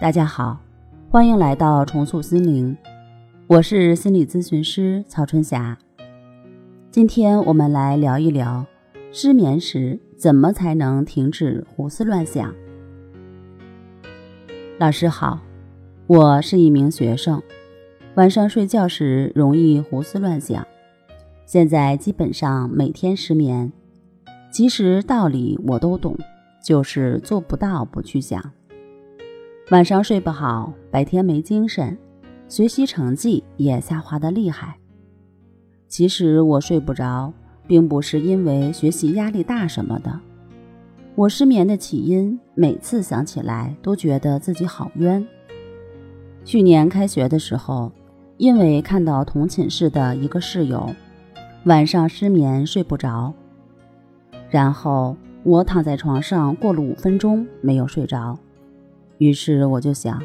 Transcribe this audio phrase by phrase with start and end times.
[0.00, 0.58] 大家好，
[1.10, 2.74] 欢迎来到重塑心灵，
[3.46, 5.76] 我是心理咨询师曹春霞。
[6.90, 8.64] 今天我们来聊一聊
[9.12, 12.50] 失眠时怎么才能停止胡思乱想。
[14.78, 15.38] 老师好，
[16.06, 17.42] 我是一名学生，
[18.14, 20.66] 晚上睡觉时容易胡思乱想，
[21.44, 23.70] 现在基本上每天失眠。
[24.50, 26.16] 其实道理我都懂，
[26.64, 28.42] 就是做不到不去想。
[29.68, 31.96] 晚上睡不好，白天没精神，
[32.48, 34.76] 学习成绩也下滑的厉害。
[35.86, 37.32] 其实我睡不着，
[37.68, 40.18] 并不是因为学习压力大什么的。
[41.14, 45.24] 我失眠的起因，每次想起来都觉得自己好冤。
[46.44, 47.92] 去年开学的时候，
[48.38, 50.92] 因为看到同寝室的一个室友
[51.64, 53.32] 晚上失眠睡不着，
[54.48, 58.36] 然后我躺在床上过了五分钟没有睡着。
[59.20, 60.22] 于是我就想，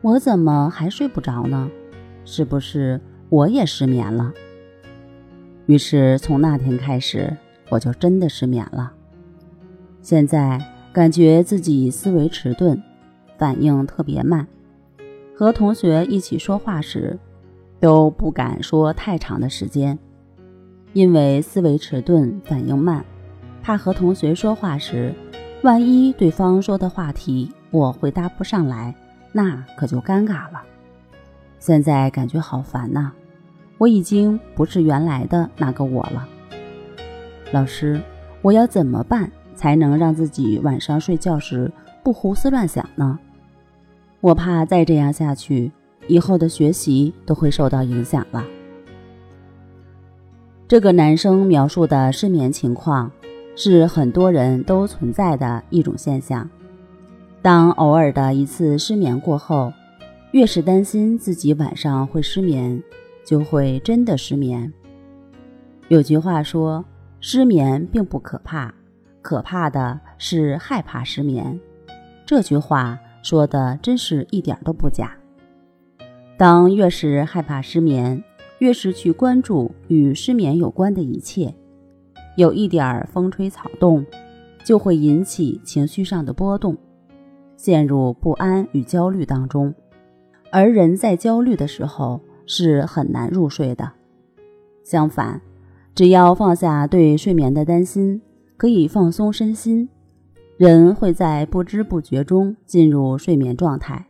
[0.00, 1.70] 我怎么还睡不着呢？
[2.24, 4.32] 是不是我也失眠了？
[5.66, 7.36] 于是从那天开始，
[7.68, 8.90] 我就真的失眠了。
[10.00, 10.58] 现在
[10.94, 12.82] 感觉自己思维迟钝，
[13.36, 14.48] 反应特别慢，
[15.34, 17.18] 和同学一起说话时，
[17.78, 19.98] 都不敢说太长的时间，
[20.94, 23.04] 因为思维迟钝、反应慢，
[23.62, 25.12] 怕和同学说话时，
[25.62, 27.52] 万一对方说的话题。
[27.76, 28.94] 我回答不上来，
[29.32, 30.62] 那可就尴尬了。
[31.58, 33.12] 现在感觉好烦呐，
[33.76, 36.26] 我已经不是原来的那个我了。
[37.52, 38.00] 老师，
[38.40, 41.70] 我要怎么办才能让自己晚上睡觉时
[42.02, 43.18] 不胡思乱想呢？
[44.22, 45.70] 我怕再这样下去，
[46.06, 48.42] 以后的学习都会受到影响了。
[50.66, 53.12] 这个男生描述的失眠情况，
[53.54, 56.48] 是很多人都存在的一种现象。
[57.46, 59.72] 当偶尔的一次失眠过后，
[60.32, 62.82] 越是担心自己晚上会失眠，
[63.24, 64.72] 就会真的失眠。
[65.86, 66.84] 有句话说
[67.22, 68.74] ：“失眠并不可怕，
[69.22, 71.60] 可怕的是害怕失眠。”
[72.26, 75.16] 这句话说的真是一点都不假。
[76.36, 78.24] 当越是害怕失眠，
[78.58, 81.54] 越是去关注与失眠有关的一切，
[82.36, 84.04] 有一点风吹草动，
[84.64, 86.76] 就会引起情绪上的波动。
[87.56, 89.74] 陷入不安与焦虑当中，
[90.50, 93.90] 而人在焦虑的时候是很难入睡的。
[94.84, 95.40] 相反，
[95.94, 98.20] 只要放下对睡眠的担心，
[98.56, 99.88] 可以放松身心，
[100.56, 104.06] 人会在不知不觉中进入睡眠状态。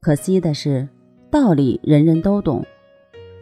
[0.00, 0.88] 可惜的是，
[1.30, 2.64] 道理人人都懂，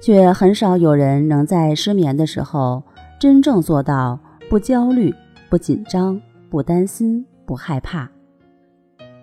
[0.01, 2.83] 却很少有人能在失眠的时候
[3.21, 4.19] 真正做到
[4.51, 5.15] 不焦虑、
[5.49, 8.11] 不紧张、不担心、不害怕。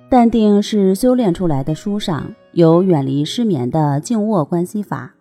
[0.07, 1.73] 淡定是修炼出来的。
[1.73, 5.15] 书上有远离失眠的静卧关系法，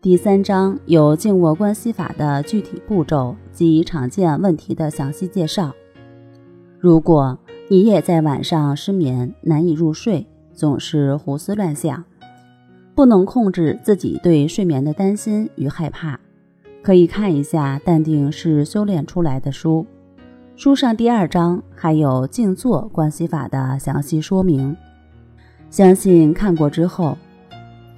[0.00, 5.72] 第三章有静卧关系法的具体步骤及常见问题的详细介绍。
[6.78, 7.36] 如果
[7.68, 12.04] 你也在晚上失眠，难以入睡，总是胡思乱想，
[12.94, 16.18] 不能控制自己对睡眠的担心与害怕，
[16.80, 19.84] 可以看一下《淡定是修炼出来的》书。
[20.54, 24.76] 书上第二章还有静坐观息法的详细说明，
[25.70, 27.16] 相信看过之后，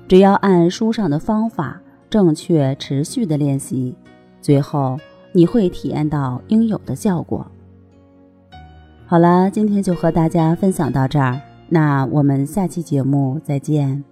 [0.08, 3.94] 只要按书上的方法正确持续的练习，
[4.40, 4.98] 最后
[5.32, 7.44] 你会体验到应有的效果。
[9.04, 11.38] 好了，今天就和大家分享到这儿，
[11.68, 14.02] 那我们下期节目再见。